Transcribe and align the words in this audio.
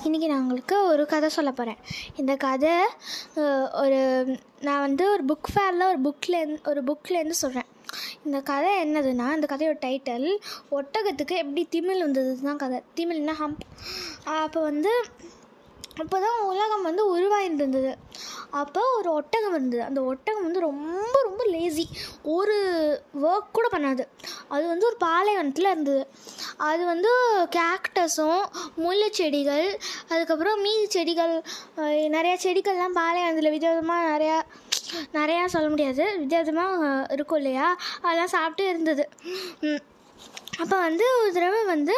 இன்றைக்கி 0.00 0.26
நான் 0.26 0.40
உங்களுக்கு 0.40 0.76
ஒரு 0.88 1.02
கதை 1.06 1.28
சொல்ல 1.28 1.50
போகிறேன் 1.50 1.78
இந்த 2.16 2.32
கதை 2.36 2.74
ஒரு 3.80 3.98
நான் 4.60 4.80
வந்து 4.80 5.04
ஒரு 5.10 5.22
புக் 5.24 5.50
ஃபேரில் 5.52 5.84
ஒரு 5.88 6.00
புக்லேருந்து 6.06 6.60
ஒரு 6.68 6.80
புக்லேருந்து 6.82 7.36
சொல்கிறேன் 7.40 7.68
இந்த 8.24 8.38
கதை 8.42 8.70
என்னதுன்னா 8.82 9.26
இந்த 9.34 9.46
கதையோட 9.50 9.78
டைட்டில் 9.80 10.28
ஒட்டகத்துக்கு 10.72 11.36
எப்படி 11.36 11.64
திமில் 11.72 11.98
வந்தது 11.98 12.32
தான் 12.40 12.56
கதை. 12.56 12.78
திமிழ்னா 12.96 13.34
ஹம்ப் 13.40 13.64
அப்போ 14.36 14.60
வந்து 14.62 14.92
அப்போ 16.02 16.16
தான் 16.20 16.38
உலகம் 16.46 16.82
வந்து 16.82 17.02
உருவாயிருந்தது 17.14 17.92
அப்போ 18.60 18.82
ஒரு 18.98 19.12
ஒட்டகம் 19.12 19.54
இருந்தது. 19.54 19.82
அந்த 19.82 20.00
ஒட்டகம் 20.02 20.44
வந்து 20.46 20.60
ரொம்ப 20.60 21.18
ரொம்ப 21.28 21.44
லேசி 21.52 21.84
ஒரு 22.36 22.56
ஒர்க் 23.28 23.54
கூட 23.58 23.66
பண்ணாது. 23.72 24.04
அது 24.48 24.64
வந்து 24.66 24.86
ஒரு 24.86 24.96
பாலைவனத்தில் 25.06 25.70
இருந்தது. 25.72 26.02
அது 26.70 26.82
வந்து 26.84 27.12
கேக்டஸும் 27.58 28.42
முல்லை 28.84 29.08
செடிகள் 29.10 29.66
அதுக்கப்புறம் 30.12 30.60
மீதி 30.66 30.86
செடிகள் 30.96 31.34
நிறையா 32.16 32.36
செடிகள்லாம் 32.46 32.98
பாலைவனத்தில் 33.00 33.54
விதவிதமாக 33.56 34.10
நிறையா 34.14 34.38
நிறையா 35.18 35.44
சொல்ல 35.54 35.68
முடியாது. 35.68 36.04
விதவிதமாக 36.24 37.06
இருக்கும் 37.16 37.40
இல்லையா? 37.42 37.68
அதெல்லாம் 38.02 38.34
சாப்பிட்டு 38.36 38.64
இருந்தது. 38.68 39.04
அப்போ 40.62 40.76
வந்து 40.78 41.04
ஒரு 41.20 41.30
தடவை 41.32 41.60
வந்து 41.64 41.94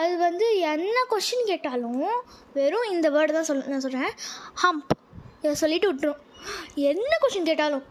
அது 0.00 0.16
வந்து 0.18 0.46
என்ன 0.72 0.98
கொஷின் 1.12 1.48
கேட்டாலும் 1.50 2.04
வெறும் 2.52 2.90
இந்த 2.90 3.10
வேர்டு 3.10 3.32
தான் 3.36 3.48
சொல் 3.48 3.70
நான் 3.72 3.84
சொல்கிறேன் 3.86 4.12
ஹம்ப் 4.62 4.92
இதை 5.42 5.54
சொல்லிட்டு 5.62 5.88
விட்டுரும். 5.92 6.22
என்ன 6.90 7.12
கொஷின் 7.22 7.48
கேட்டாலும்? 7.50 7.84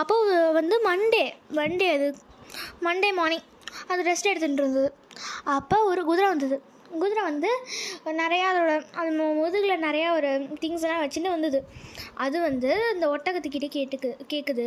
அப்போது 0.00 0.52
வந்து 0.58 0.76
மண்டே 0.88 1.24
மண்டே 1.58 1.88
அது. 1.96 2.08
மண்டே 2.86 3.10
மார்னிங் 3.18 3.46
அது 3.88 4.02
ரெஸ்ட் 4.10 4.30
எடுத்துகிட்டு 4.30 4.62
இருந்தது. 4.62 4.90
அப்போ 5.58 5.76
ஒரு 5.92 6.04
குதிரை 6.10 6.28
வந்தது. 6.28 6.56
குதிரை 7.02 7.22
வந்து 7.22 7.50
நிறையா 8.20 8.44
அதோட 8.52 8.72
அது 9.00 9.10
முதுகில் 9.40 9.82
நிறையா 9.86 10.08
ஒரு 10.18 10.30
திங்ஸ் 10.62 10.84
எல்லாம் 10.86 11.02
வச்சுட்டு 11.04 11.30
வந்தது. 11.36 11.58
அது 12.16 12.36
வந்து 12.40 12.70
இந்த 12.92 13.06
ஒட்டகத்துக்கிட்ட 13.08 13.68
கேட்டுக்கு 13.68 14.10
கேட்குது 14.32 14.66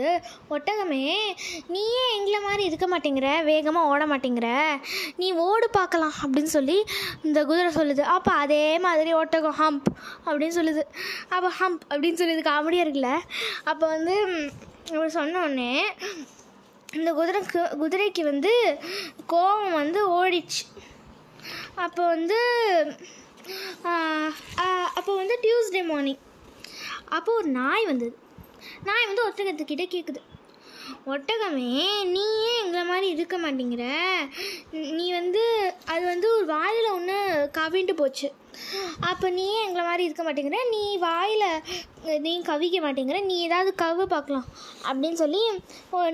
ஒட்டகமே 0.50 1.02
நீ 1.70 1.82
ஏன் 2.00 2.14
எங்களை 2.18 2.40
மாதிரி 2.40 2.64
இருக்க 2.64 2.88
மாட்டேங்கிற 2.88 3.30
வேகமாக 3.44 3.92
ஓட 3.92 4.06
மாட்டேங்கிற. 4.06 4.50
நீ 5.18 5.28
ஓடு 5.46 5.68
பார்க்கலாம் 5.72 6.16
அப்படின்னு 6.22 6.52
சொல்லி 6.56 6.78
இந்த 7.24 7.40
குதிரை 7.46 7.72
சொல்லுது. 7.74 8.04
அப்போ 8.16 8.32
அதே 8.44 8.78
மாதிரி 8.80 9.14
ஒட்டகம் 9.14 9.58
ஹம்ப் 9.62 9.90
அப்படின்னு 10.26 10.58
சொல்லுது. 10.60 10.84
அப்போ 11.30 11.52
ஹம்ப் 11.60 11.84
அப்படின்னு 11.90 12.22
சொல்லுது 12.22 12.44
காமெடியாக 12.50 12.86
இருக்குல்ல. 12.86 13.12
அப்போ 13.66 13.86
வந்து 13.88 14.16
ம், 14.28 14.50
இப்படி 14.88 15.70
இந்த 16.94 17.10
குதிரைக்கு 17.14 17.60
குதிரைக்கு 17.78 18.22
வந்து 18.24 18.52
கோபம் 19.26 19.74
வந்து 19.74 20.00
ஓடிச்சு 20.14 20.64
அப்போ 21.78 22.02
வந்து 22.08 22.38
அப்போ 24.98 25.12
வந்து 25.16 25.36
டியூஸ்டே 25.44 25.82
மார்னிங் 25.86 26.20
அப்போ 27.10 27.32
ஒரு 27.34 27.50
நாய் 27.60 27.86
வந்தது. 27.86 28.14
நாய் 28.84 29.10
வந்து 29.10 29.26
ஒட்டகத்துக்கிட்ட 29.30 29.86
கேட்குது 29.96 30.22
ஒட்டகமே 31.08 31.70
நீ 32.04 32.24
ஏன் 32.50 32.64
எங்களை 32.64 32.84
மாதிரி 32.86 33.08
இருக்க 33.08 33.36
மாட்டேங்கிற? 33.38 33.86
நீ 34.72 35.12
வந்து 35.12 35.44
அது 35.86 36.04
வந்து 36.06 36.28
ஒரு 36.36 36.46
வாயில் 36.46 36.90
ஒன்று 36.92 37.18
கவிண்டு 37.58 37.94
போச்சு. 37.94 38.28
அப்போ 39.00 39.30
நீ 39.30 39.46
ஏன் 39.54 39.66
எங்களை 39.68 39.86
மாதிரி 39.86 40.04
இருக்க 40.04 40.24
மாட்டேங்கிற? 40.28 40.60
நீ 40.70 40.98
வாயில் 40.98 42.20
நீ 42.20 42.34
கவிக்க 42.42 42.80
மாட்டேங்கிற? 42.86 43.20
நீ 43.24 43.38
ஏதாவது 43.42 43.74
கவு 43.82 44.06
பார்க்கலாம் 44.06 44.46
அப்படின்னு 44.90 45.20
சொல்லி 45.24 45.42
ஒரு 45.92 46.12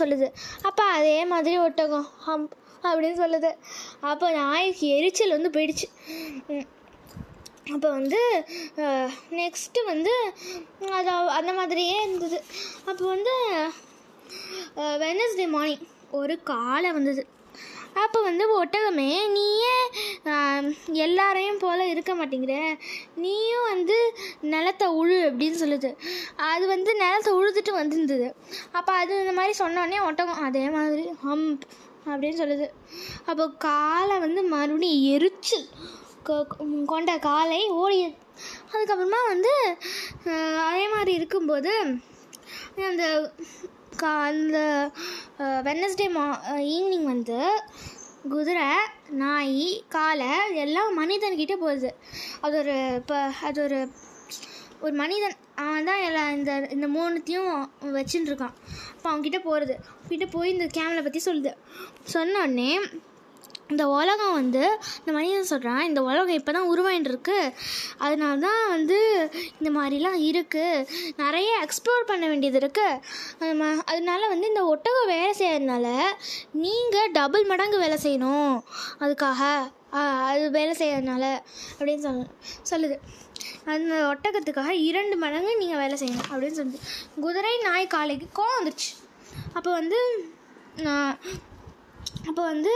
சொல்லுது. 0.00 0.28
அப்போ 0.62 0.84
அதே 0.98 1.24
மாதிரி 1.24 1.58
ஒட்டகம் 1.58 2.08
ஹம்ப் 2.26 2.54
அப்படின்னு 2.82 3.20
சொல்லுது. 3.24 3.52
அப்போ 4.00 4.30
நாய்க்கு 4.30 4.88
எரிச்சல் 4.96 5.36
வந்து 5.36 5.50
போயிடுச்சு. 5.56 5.88
அப்போ 7.74 7.88
வந்து 7.96 8.20
நெக்ஸ்ட்டு 9.40 9.80
வந்து 9.92 10.12
அது 10.98 11.10
அந்த 11.38 11.52
மாதிரியே 11.58 11.96
இருந்தது. 12.04 12.38
அப்போ 12.90 13.04
வந்து 13.14 13.34
வெனஸ்டே 15.04 15.46
மார்னிங் 15.56 15.84
ஒரு 16.20 16.34
காலை 16.50 16.90
வந்தது. 16.98 17.22
அப்போ 18.02 18.18
வந்து 18.26 18.44
ஒட்டகமே 18.58 19.10
நீயே 19.36 19.76
எல்லாரையும் 21.04 21.60
போல் 21.62 21.90
இருக்க 21.92 22.12
மாட்டேங்கிற. 22.18 22.54
நீயும் 23.24 23.68
வந்து 23.72 23.96
நிலத்தை 24.52 24.86
உழு 25.00 25.16
அப்படின்னு 25.28 25.58
சொல்லுது. 25.62 25.90
அது 26.50 26.64
வந்து 26.74 26.90
நிலத்தை 27.02 27.32
உழுதுட்டு 27.38 27.72
வந்திருந்தது. 27.80 28.28
அப்போ 28.78 28.92
அது 29.02 29.20
இந்த 29.22 29.34
மாதிரி 29.38 29.54
சொன்னோடனே 29.62 30.00
ஒட்டகம் 30.08 30.44
அதே 30.48 30.64
மாதிரி 30.76 31.06
ஹம் 31.26 31.48
அப்படின்னு 32.10 32.40
சொல்லுது. 32.42 32.68
அப்போ 33.30 33.46
காலை 33.68 34.18
வந்து 34.26 34.42
மறுபடியும் 34.54 35.08
எரிச்சல் 35.16 35.66
கொண்ட 36.92 37.10
காலை 37.18 37.60
ஓடிய 37.82 38.04
அதுக்கப்புறமா 38.72 39.20
வந்து 39.32 39.52
அதே 40.68 40.84
மாதிரி 40.88 41.12
இருக்கும்போது 41.12 41.72
அந்த 42.90 43.04
கா 44.02 44.10
அந்த 44.24 44.58
வெனஸ்டே 45.68 46.06
மா 46.16 46.24
ஈவினிங் 46.74 47.08
வந்து 47.12 47.38
குதிரை 48.34 48.68
நாய் 49.22 49.66
காலை 49.88 50.30
எல்லாம் 50.64 50.92
மனிதன்கிட்ட 51.00 51.54
போகுது. 51.56 51.90
அது 52.40 52.54
ஒரு 52.58 52.74
இப்போ 53.00 53.18
அது 53.48 53.58
ஒரு 53.62 53.78
ஒரு 54.80 54.94
மனிதன் 54.94 55.36
அவன் 55.64 55.84
தான் 55.84 56.04
எல்லா 56.08 56.22
இந்த 56.30 56.52
இந்த 56.70 56.86
மூணுத்தையும் 56.88 57.52
வச்சுட்டுருக்கான் 57.96 58.56
அப்போ 58.94 59.08
அவன்கிட்ட 59.10 59.38
போகிறது 59.38 59.74
கிட்டே 60.08 60.26
போய் 60.26 60.54
இந்த 60.54 60.66
கேமரா 60.76 61.02
பற்றி 61.06 61.22
சொல்லுது. 61.28 61.52
சொன்னோடனே 62.14 62.70
இந்த 63.72 63.84
உலகம் 63.98 64.36
வந்து 64.38 64.62
இந்த 65.00 65.10
மனிதன் 65.16 65.50
சொல்கிறான் 65.52 65.82
இந்த 65.88 66.00
உலகம் 66.08 66.36
இப்போ 66.38 66.52
தான் 66.56 66.68
உருவாயின்னு 66.72 67.10
இருக்கு 67.12 67.38
அதனால 68.04 68.34
தான் 68.46 68.62
வந்து 68.74 68.98
இந்த 69.58 69.70
மாதிரிலாம் 69.78 70.18
இருக்குது 70.30 70.84
நிறைய 71.22 71.50
எக்ஸ்ப்ளோர் 71.64 72.08
பண்ண 72.10 72.24
வேண்டியது 72.32 72.60
இருக்குது 72.62 73.74
அதனால 73.92 74.20
வந்து 74.34 74.46
இந்த 74.52 74.62
ஒட்டகம் 74.74 75.12
வேலை 75.14 75.32
செய்யறதுனால 75.40 75.88
நீங்கள் 76.64 77.12
டபுள் 77.18 77.44
மடங்கு 77.50 77.82
வேலை 77.84 77.98
செய்யணும். 78.06 78.54
அதுக்காக 79.02 79.42
அது 80.30 80.46
வேலை 80.56 80.72
செய்யறதுனால 80.80 81.24
அப்படின்னு 81.76 82.04
சொல் 82.06 82.18
சொல்லுது. 82.70 82.96
அந்த 83.72 83.94
ஒட்டகத்துக்காக 84.12 84.72
இரண்டு 84.88 85.16
மடங்கு 85.22 85.52
நீங்கள் 85.62 85.80
வேலை 85.82 85.96
செய்யணும் 86.00 86.30
அப்படின்னு 86.30 86.58
சொல்லுது. 86.60 86.80
குதிரை 87.24 87.54
நாய் 87.66 87.92
காலைக்கு 87.94 88.28
கோவம் 88.38 88.58
வந்துருச்சு. 88.58 88.90
அப்போ 89.56 89.70
வந்து 89.78 90.00
நான் 90.86 91.14
அப்போ 92.28 92.42
வந்து 92.42 92.70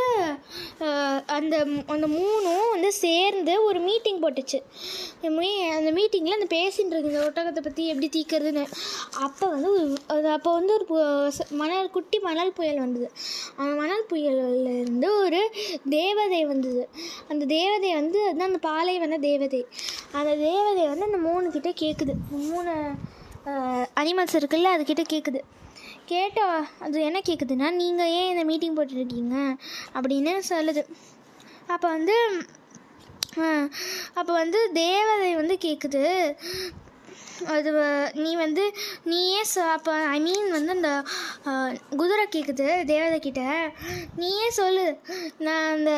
அந்த 1.26 1.66
அந்த 1.86 2.06
மூணும் 2.06 2.70
வந்து 2.70 2.92
சேர்ந்து 2.92 3.64
ஒரு 3.64 3.80
மீட்டிங் 3.80 4.20
போட்டுச்சு. 4.20 4.62
இந்த 5.22 5.42
மீ- 5.42 5.68
அந்த 5.68 5.92
மீட்டிங்கில் 5.92 6.40
அந்த 6.40 6.56
பேசின்னு 6.56 7.04
இந்த 7.04 7.32
ஒட்டகத்தை 7.32 7.60
பற்றி 7.60 7.86
எப்படி 7.86 8.08
தீக்கிறதுன்னு. 8.08 8.66
அப்போ 9.16 9.46
வந்து 9.46 9.94
அது 10.06 10.28
அப்போ 10.28 10.52
வந்து 10.52 10.86
ஒரு 10.88 10.88
பு- 10.88 11.50
மணல் 11.50 11.90
குட்டி 11.90 12.18
மணல் 12.18 12.52
புயல் 12.52 12.78
வந்தது. 12.78 13.10
அந்த 13.56 13.80
மணல் 13.80 14.06
புயல்லேருந்து 14.10 15.18
ஒரு 15.18 15.50
தேவதை 15.88 16.44
வந்தது. 16.44 16.88
அந்த 17.28 17.44
தேவதை 17.44 17.94
வந்து 17.94 18.26
அதுதான் 18.26 18.46
அந்த 18.46 18.58
பாலைவன 18.58 19.18
தேவதை. 19.18 19.66
அந்த 20.12 20.34
தேவதை 20.34 20.86
வந்து 20.86 21.04
அந்த 21.04 21.16
மூணு 21.16 21.50
கிட்டே 21.50 21.74
கேட்குது 21.80 22.12
மூணு 22.30 22.70
அனிமல்ஸ் 23.94 24.32
இருக்குல்ல 24.32 24.66
அதுக்கிட்ட 24.78 25.04
கேட்குது 25.12 25.40
கேட்ட 26.12 26.40
அது 26.80 27.02
என்ன 27.02 27.20
கேட்குதுன்னா 27.28 27.70
நீங்கள் 27.74 28.12
ஏன் 28.12 28.30
இந்த 28.30 28.44
மீட்டிங் 28.44 28.76
போட்டுருக்கீங்க? 28.76 29.36
அப்படின்னு 29.94 30.32
சொல்லுது. 30.48 30.82
அப்போ 31.66 31.88
வந்து 31.88 32.16
அப்போ 34.14 34.32
வந்து 34.32 34.72
தேவதை 34.72 35.34
வந்து 35.34 35.54
கேட்குது 35.60 36.02
அது 37.46 37.68
வ- 37.72 38.14
நீ 38.14 38.30
வந்து 38.36 38.64
நீயே 39.04 39.42
சொ 39.54 39.58
அப்போ 39.58 39.92
ஐ 40.14 40.18
மீன் 40.20 40.50
வந்து 40.50 40.72
அந்த 40.72 40.90
குதிரை 41.96 42.26
கேட்குது 42.26 42.66
தேவதை 42.84 43.18
கிட்ட. 43.18 43.42
நீயே 44.16 44.50
சொல்லு? 44.50 44.86
நான் 45.38 45.72
அந்த 45.72 45.92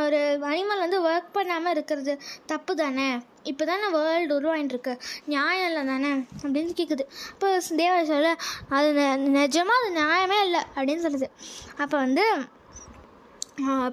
ஒரு 0.00 0.20
அனிமல் 0.42 0.82
வந்து 0.84 0.98
ஒர்க் 1.08 1.32
பண்ணாமல் 1.32 1.72
இருக்கிறது 1.72 2.14
தப்பு 2.46 2.74
தானே? 2.76 3.10
இப்போ 3.42 3.64
தானே 3.64 3.88
வேர்ல்டு 3.88 4.40
உருவாயின்ட்டுருக்கு 4.40 4.98
நியாயம் 5.24 5.66
இல்லை 5.66 5.86
தானே 5.86 6.10
அப்படின்னு 6.42 6.72
கேட்குது 6.72 7.04
அப்போ 7.30 7.60
தேவர் 7.76 8.04
சொல்ல 8.04 8.36
அது 8.68 8.92
நெ- 8.92 9.38
அது 9.70 9.94
நியாயமே 9.94 10.44
இல்லை 10.44 10.60
அப்படின்னு 10.74 11.04
சொல்லுது. 11.06 11.28
அப்போ 11.76 11.98
வந்து 11.98 12.24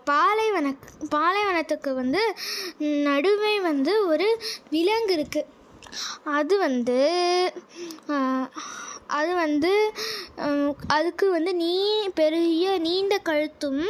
பாலைவன 0.03 0.75
பாலைவனத்துக்கு 1.09 1.93
வந்து 1.93 2.35
நடுவே 2.79 3.59
வந்து 3.59 4.07
ஒரு 4.07 4.39
விலங்கு 4.69 5.15
இருக்குது 5.15 5.49
அது 6.23 6.57
வந்து 6.57 6.99
அது 9.07 9.35
வந்து 9.35 9.93
அதுக்கு 10.87 11.31
வந்து 11.31 11.55
நீ 11.55 11.73
பெரிய 12.09 12.79
நீண்ட 12.79 13.17
கழுத்தும் 13.17 13.83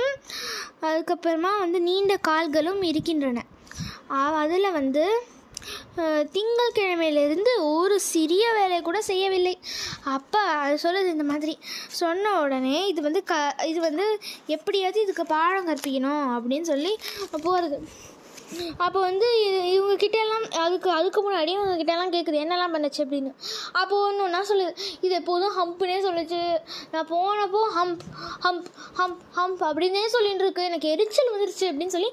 அதுக்கப்புறமா 0.82 1.60
வந்து 1.60 1.82
நீண்ட 1.82 2.18
கால்களும் 2.18 2.82
இருக்கின்றன. 2.82 3.46
அதில் 4.34 4.72
வந்து 4.72 5.04
அஹ், 5.98 6.26
திங்கட்கிழமையிலிருந்து 6.34 7.52
ஒரு 7.72 8.00
சிறிய 8.08 8.44
வேலையை 8.54 8.82
கூட 8.82 9.02
செய்யவில்லை. 9.02 9.56
அப்போ 10.10 10.42
அது 10.60 10.76
சொல்லுது 10.84 11.08
இந்த 11.08 11.24
மாதிரி 11.24 11.54
சொன்ன 11.98 12.42
உடனே 12.42 12.88
இது 12.88 13.02
வந்து 13.02 13.24
க 13.24 13.36
இது 13.66 13.80
வந்து 13.82 14.06
எப்படியாவது 14.48 15.02
இதுக்கு 15.02 15.26
பாடம் 15.28 15.68
கற்பிக்கணும் 15.68 16.24
அப்படின்னு 16.36 16.68
சொல்லி 16.68 16.94
போகிறது 17.42 17.80
அப்போ 18.84 19.00
வந்து 19.00 19.28
இவங்கக்கிட்ட 19.76 20.18
இவங்க 20.20 20.26
எல்லாம் 20.26 20.46
அதுக்கு 20.66 20.90
அதுக்கு 20.98 21.20
முன்னாடி 21.26 21.52
இவங்க 21.56 21.76
கிட்ட 21.80 21.92
எல்லாம் 21.96 22.14
கேட்குது 22.16 22.42
என்னெல்லாம் 22.44 22.74
பண்ணுச்சு 22.76 23.02
அப்படின்னு. 23.04 23.32
அப்போது 23.82 24.04
ஒன்று 24.08 24.26
ஒன்றா 24.26 24.42
சொல்லுது 24.52 24.74
இது 25.06 25.14
எப்போதும் 25.20 25.56
ஹம்ப்னே 25.60 25.98
சொல்லுச்சு. 26.08 26.42
நான் 26.94 27.10
போனப்போ 27.14 27.62
ஹம்ப் 27.78 28.04
ஹம்ப் 28.46 28.70
ஹம்ப் 29.00 29.22
ஹம்ப் 29.38 29.64
அப்படின்னே 29.70 30.06
சொல்லிட்டு 30.16 30.46
இருக்கு. 30.46 30.68
எனக்கு 30.70 30.92
எரிச்சல் 30.96 31.34
வந்துருச்சு 31.36 31.68
அப்படின்னு 31.70 31.96
சொல்லி 31.98 32.12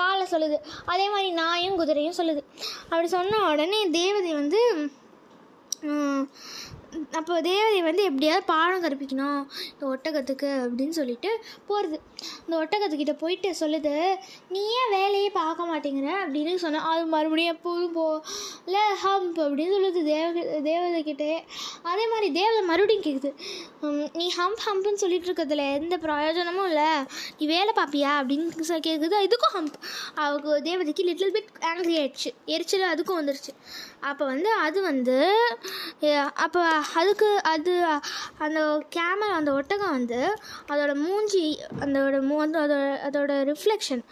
காலை 0.00 0.26
சொல்லுது. 0.34 0.58
அதே 0.84 1.08
மாதிரி 1.14 1.30
நாயும் 1.42 1.78
குதிரையும் 1.80 2.18
சொல்லுது. 2.20 2.42
அப்படி 2.88 3.10
சொன்ன 3.16 3.42
உடனே 3.52 3.82
தேவதை 4.00 4.32
வந்து 4.42 4.62
அப்போ 7.18 7.34
தேவதை 7.40 7.82
வந்து 7.82 8.02
எப்படியாவது 8.08 8.46
பாடம் 8.46 8.84
கற்பிக்கணும் 8.84 9.40
இந்த 9.72 9.84
ஒட்டகத்துக்கு 9.84 10.48
அப்படின்னு 10.66 10.96
சொல்லிட்டு 10.98 11.30
போகிறது 11.66 11.98
இந்த 12.44 12.54
ஒட்டகத்துக்கிட்ட 12.62 13.14
போயிட்டு 13.18 13.48
சொல்லுது 13.60 13.94
நீ 14.54 14.62
ஏன் 14.78 14.90
வேலையே 14.90 15.30
பார்க்க 15.30 15.68
மாட்டேங்கிற? 15.70 16.10
அப்படின்னு 16.24 16.54
சொன்னால் 16.64 16.86
அது 16.90 17.06
மறுபடியும் 17.14 17.54
எப்போதும் 17.56 17.92
போ 17.92 18.06
இல்லை 18.66 18.82
ஹம்ப் 19.04 19.38
அப்படின்னு 19.46 19.74
சொல்லுது 19.76 20.02
தேவ 20.12 20.32
தேவதை 20.70 21.02
கிட்டே 21.02 21.32
அதே 21.82 22.04
மாதிரி 22.12 22.28
தேவதை 22.40 22.62
மறுபடியும் 22.62 23.06
கேட்குது 23.06 23.32
நீ 24.16 24.26
ஹம்ப் 24.38 24.60
ஹம்ப்னு 24.66 25.00
சொல்லிட்டு 25.02 25.32
இருக்கிறதுல 25.32 25.64
எந்த 25.74 25.94
பிரயோஜனமும் 25.98 26.66
இல்லை. 26.66 26.88
நீ 27.38 27.46
வேலை 27.46 27.72
பார்ப்பியா? 27.76 28.12
அப்படின்னு 28.20 28.78
கேட்குது 28.86 29.16
இதுக்கும் 29.26 29.54
ஹம்ப் 29.54 29.76
அவங்க 30.14 30.60
தேவதைக்கு 30.60 31.04
லிட்டில் 31.08 31.34
பிட் 31.36 31.52
ஆங்கிரி 31.72 31.94
ஆயிடுச்சு. 32.02 32.30
எரிச்சல் 32.54 32.90
அதுக்கும் 32.92 33.18
வந்துருச்சு. 33.20 33.52
அப்போ 34.00 34.24
வந்து 34.24 34.50
அது 34.66 34.78
வந்து 34.82 35.16
அப்போ 36.44 36.62
அதுக்கு 36.94 37.40
அது 37.42 37.84
அந்த 38.38 38.60
கேமரா 38.96 39.34
அந்த 39.34 39.52
ஒட்டகம் 39.52 39.90
வந்து 39.90 40.36
அதோட 40.68 40.94
மூஞ்சி 40.94 41.60
அதோட 41.80 42.20
மூ 42.22 42.36
வந்து 42.36 42.58
அதோட 42.58 42.98
அதோட 43.04 43.52
ரிஃப்ளெக்ஷன் 43.52 44.04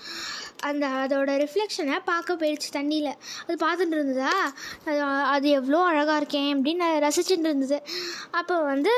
அந்த 0.60 0.86
அதோட 0.86 1.30
ரிஃப்ளெக்ஷனை 1.44 2.00
பார்க்க 2.04 2.34
போயிடுச்சு 2.34 2.70
தண்ணியில். 2.72 3.16
அது 3.46 3.66
பார்த்துட்டு 3.66 3.92
இருந்ததா? 3.92 4.52
அது 4.84 5.02
அது 5.02 5.48
எவ்வளோ 5.48 5.84
அழகாக 5.84 6.16
இருக்கேன் 6.16 6.56
அப்படின்னு 6.56 7.08
ரசிச்சுட்டு 7.08 7.48
இருந்தது. 7.48 7.82
அப்போ 8.30 8.62
வந்து 8.62 8.92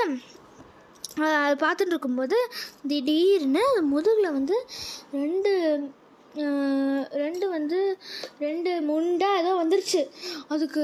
அது 1.21 1.67
பார்த்துட்டு 1.67 1.87
இருக்கும்போது 1.87 2.51
திடீர்னு 2.87 3.63
அது 3.71 3.83
முதுகில் 3.83 4.33
வந்து 4.33 4.67
ரெண்டு 5.11 5.53
ரெண்டு 7.23 7.47
வந்து 7.55 7.79
ரெண்டு 8.45 8.71
முண்டை 8.89 9.29
ஏதோ 9.41 9.53
வந்துருச்சு. 9.61 10.03
அதுக்கு 10.55 10.83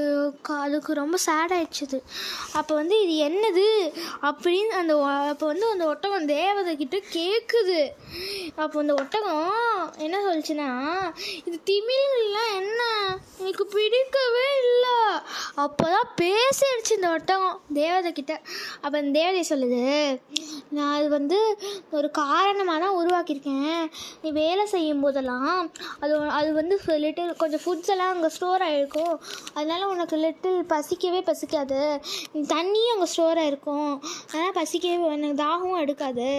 அதுக்கு 0.65 0.91
ரொம்ப 1.01 1.17
சேட் 1.25 1.53
ஆயிடுச்சு 1.57 1.99
அப்போ 2.59 2.73
வந்து 2.79 2.95
இது 3.05 3.15
என்னது? 3.27 3.67
அப்படின்னு 4.29 4.73
அந்த 4.81 4.93
அப்போ 5.33 5.45
வந்து 5.51 5.67
அந்த 5.73 5.85
ஒட்டகம் 5.91 6.29
தேவதை 6.35 6.73
கிட்ட 6.81 6.97
கேட்குது 7.17 7.81
அப்போ 8.63 8.77
அந்த 8.83 8.95
ஒட்டகம் 9.01 9.49
என்ன 10.05 10.17
சொல்லுச்சுன்னா 10.27 10.69
இது 11.47 11.57
திமிழ்லாம் 11.71 12.53
என்ன? 12.61 12.81
எனக்கு 13.41 13.65
பிடிக்கவே 13.75 14.47
இல்லை. 14.63 14.97
அப்போ 15.63 15.85
தான் 15.95 16.11
பேசிடுச்சு 16.21 16.97
இந்த 16.99 17.09
ஒட்டகம் 17.17 17.59
தேவதை 17.81 18.11
கிட்ட. 18.19 18.33
அப்போ 18.83 18.95
அந்த 19.01 19.13
தேவதை 19.19 19.43
சொல்லுது 19.51 19.83
நான் 20.75 20.95
அது 20.97 21.07
வந்து 21.17 21.39
ஒரு 21.97 22.07
காரணமாக 22.21 22.79
தான் 22.83 22.97
உருவாக்கியிருக்கேன். 22.99 23.81
நீ 24.23 24.29
வேலை 24.41 24.65
செய்யும் 24.75 25.03
போதெல்லாம் 25.05 25.42
அது 26.03 26.13
அது 26.37 26.49
வந்து 26.59 26.75
லிட்டில் 27.03 27.31
கொஞ்சம் 27.41 27.63
ஃபுட்ஸ் 27.63 27.91
எல்லாம் 27.93 28.11
அங்கே 28.13 28.29
ஸ்டோர் 28.35 28.65
ஆகிருக்கும் 28.67 29.15
அதனால் 29.57 29.89
உனக்கு 29.93 30.15
லிட்டில் 30.23 30.59
பசிக்கவே 30.73 31.21
பசிக்காது. 31.29 31.79
தண்ணியும் 32.53 32.93
அங்கே 32.95 33.07
ஸ்டோர் 33.13 33.41
ஆகிருக்கும் 33.43 33.91
அதனால் 34.31 34.57
பசிக்கவே 34.59 34.95
எனக்கு 35.17 35.41
தாகமும் 35.43 35.81
எடுக்காது. 35.83 36.29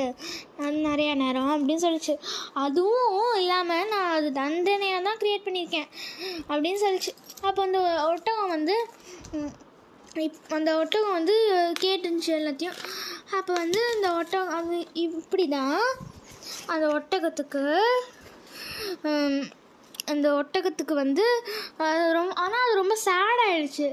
நிறையா 0.88 1.14
நேரம் 1.24 1.52
அப்படின்னு 1.56 1.84
சொல்லிச்சு. 1.86 2.16
அதுவும் 2.64 3.36
இல்லாமல் 3.42 3.90
நான் 3.94 4.14
அது 4.16 4.30
தண்டனையாக 4.40 5.04
தான் 5.08 5.20
க்ரியேட் 5.22 5.46
பண்ணியிருக்கேன். 5.48 5.88
அப்படின்னு 6.50 6.80
சொல்லிச்சு. 6.86 7.12
அப்போ 7.48 7.60
அந்த 7.68 7.80
ஒட்டகம் 8.12 8.54
வந்து 8.56 8.76
இப் 10.24 10.52
அந்த 10.56 10.70
ஒட்டகம் 10.80 11.16
வந்து 11.18 11.36
கேட்டுருந்துச்சு 11.82 12.32
எல்லாத்தையும். 12.40 12.76
அப்போ 13.38 13.52
வந்து 13.62 13.80
அந்த 13.94 14.08
ஒட்டகம் 14.20 14.56
அது 14.58 14.76
இப்படி 15.06 15.44
தான் 15.54 15.80
அந்த 16.72 16.84
ஒட்டகத்துக்கு 16.96 17.62
அந்த 20.12 20.26
ஒட்டகத்துக்கு 20.38 20.94
வந்து 21.02 21.26
அது 21.88 22.06
ரொம்ப 22.18 22.32
ஆனால் 22.44 22.64
அது 22.64 22.80
ரொம்ப 22.82 22.94
சேட் 23.06 23.42
ஆயிடுச்சு. 23.48 23.88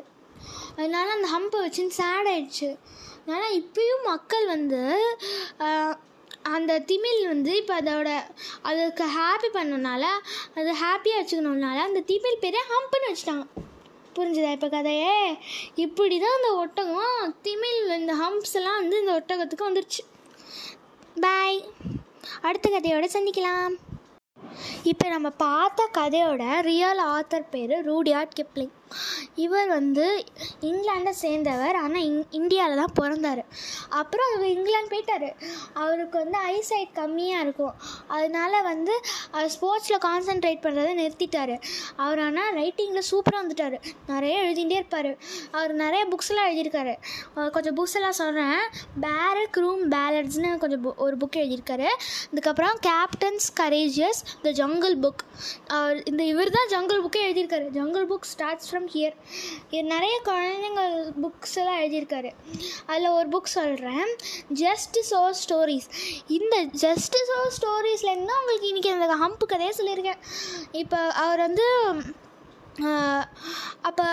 அதனால 0.77 1.07
அந்த 1.17 1.27
ஹம்பை 1.35 1.59
வச்சுன்னு 1.65 1.97
சேட் 2.01 2.29
அதனால் 3.23 3.57
இப்பயும் 3.61 4.07
மக்கள் 4.11 4.45
வந்து 4.55 4.81
அந்த 6.55 6.71
திமில் 6.89 7.23
வந்து 7.31 7.51
இப்போ 7.61 7.73
அதோட 7.81 8.09
அதுக்கு 8.69 9.05
ஹாப்பி 9.17 9.49
பண்ணனால 9.57 10.03
அது 10.59 10.71
ஹாப்பியாக 10.83 11.19
வச்சுக்கணுனால 11.19 11.81
அந்த 11.89 12.01
திமில் 12.11 12.41
பேரே 12.43 12.61
ஹம்புன்னு 12.71 13.09
வச்சுட்டாங்க. 13.09 13.45
புரிஞ்சுதா 14.15 14.49
இப்போ 14.55 14.69
கதையே? 14.75 15.19
இப்படி 15.85 16.15
தான் 16.23 16.37
அந்த 16.37 16.49
ஒட்டகம் 16.63 17.35
திமில் 17.45 17.81
இந்த 17.99 18.15
ஹம்ப்ஸ் 18.23 18.57
எல்லாம் 18.59 18.79
வந்து 18.81 18.97
இந்த 19.03 19.13
ஒட்டகத்துக்கு 19.19 19.69
வந்துருச்சு. 19.69 20.01
பாய் 21.25 21.59
அடுத்த 22.47 22.67
கதையோடு 22.75 23.15
சந்திக்கலாம். 23.17 23.75
இப்போ 24.83 25.05
நம்ம 25.09 25.29
பார்த்த 25.37 25.89
கதையோட 25.97 26.43
ரியல் 26.61 27.01
ஆத்தர் 27.11 27.49
பேர் 27.51 27.75
ரூடியார்ட் 27.85 28.37
கிப்ளிங் 28.39 28.73
இவர் 29.45 29.69
வந்து 29.77 30.05
இங்கிலாண்டை 30.69 31.13
சேர்ந்தவர் 31.23 31.77
ஆனால் 31.83 32.05
இங் 32.09 32.19
இந்தியாவில் 32.39 32.81
தான் 32.81 32.95
பிறந்தார். 32.99 33.43
அப்புறம் 33.99 34.29
அவர் 34.33 34.47
இங்கிலாந்து 34.55 34.91
போயிட்டார். 34.93 35.27
அவருக்கு 35.83 36.17
வந்து 36.23 36.37
ஐசைட் 36.53 36.93
கம்மியாக 36.99 37.43
இருக்கும். 37.45 37.75
அதனால 38.15 38.61
வந்து 38.71 38.93
அவர் 39.35 39.51
ஸ்போர்ட்ஸில் 39.55 40.03
கான்சென்ட்ரேட் 40.07 40.63
பண்ணுறதை 40.65 40.93
நிறுத்திட்டார். 41.01 41.55
அவர் 42.03 42.21
ஆனால் 42.27 42.51
ரைட்டிங்கில் 42.61 43.09
சூப்பராக 43.11 43.41
வந்துட்டார். 43.43 43.77
நிறைய 44.11 44.35
எழுதிகிட்டே 44.45 44.79
இருப்பார். 44.81 45.11
அவர் 45.57 45.73
நிறைய 45.83 46.03
புக்ஸ்லாம் 46.13 46.49
எழுதியிருக்காரு. 46.51 46.95
கொஞ்சம் 47.55 47.77
புக்ஸ் 47.79 47.97
எல்லாம் 47.99 48.17
சொல்கிறேன் 48.21 48.61
பேரக் 49.05 49.59
ரூம் 49.63 49.83
பேலட்ஸ்னு 49.95 50.51
கொஞ்சம் 50.63 50.83
ஒரு 51.05 51.15
புக் 51.21 51.39
எழுதியிருக்காரு. 51.43 51.87
அதுக்கப்புறம் 52.31 52.77
captains 52.89 53.47
courageous 53.61 54.21
the 54.45 54.51
jungle 54.61 54.95
book 55.03 55.23
அவர் 55.77 55.99
இந்த 56.11 56.23
இவர் 56.31 56.55
தான் 56.57 56.69
ஜங்கிள் 56.73 57.01
புக்கே 57.05 57.21
எழுதியிருக்காரு. 57.27 57.65
Jungle 57.77 58.05
book 58.11 58.27
starts 58.31 58.69
from 58.69 58.80
here 58.93 59.15
நிறைய 59.93 60.15
குழந்தைங்கள் 60.29 60.95
புக்ஸ் 61.23 61.57
எல்லாம் 61.61 61.79
எழுதியிருக்காரு. 61.81 62.31
அதில் 62.89 63.15
ஒரு 63.19 63.27
புக் 63.35 63.55
சொல்கிறேன் 63.57 64.11
ஜஸ்ட் 64.63 64.99
சோ 65.11 65.21
ஸ்டோரிஸ் 65.41 65.89
இந்த 66.37 66.57
ஜஸ்ட் 66.85 67.17
சோ 67.31 67.39
ஸ்டோரிஸ்லேருந்து 67.57 68.31
தான் 68.31 68.41
உங்களுக்கு 68.43 68.71
இன்றைக்கி 68.73 68.91
அந்த 68.97 69.19
ஹம்பு 69.23 69.47
கதையை 69.53 69.73
சொல்லியிருக்கேன். 69.79 70.21
இப்போ 70.83 71.01
அவர் 71.25 71.43
வந்து 71.47 71.67
அப்போ 73.89 74.07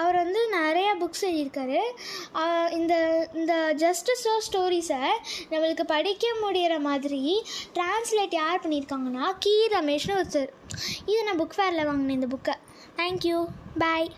அவர் 0.00 0.16
வந்து 0.20 0.42
நிறைய 0.54 0.90
புக்ஸ் 1.00 1.24
எழுதியிருக்காரு. 1.28 1.80
இந்த 2.76 2.94
இந்த 3.40 3.54
ஜஸ்ட் 3.82 4.10
ஸோ 4.22 4.32
ஸ்டோரிஸை 4.46 5.00
நம்மளுக்கு 5.50 5.84
படிக்க 5.92 6.26
முடிகிற 6.42 6.74
மாதிரி 6.86 7.20
டிரான்ஸ்லேட் 7.76 8.36
யார் 8.38 8.62
பண்ணியிருக்காங்கன்னா 8.64 9.26
கீ 9.44 9.54
ரமேஷ்னு 9.76 10.16
ஒருத்தர். 10.20 10.50
இது 11.10 11.20
நான் 11.28 11.40
புக் 11.42 11.58
ஃபேரில் 11.58 11.88
வாங்கினேன் 11.88 12.18
இந்த 12.18 12.30
புக்கை 12.36 12.54
தேங்க்யூ 13.00 13.40
பாய் 13.78 14.08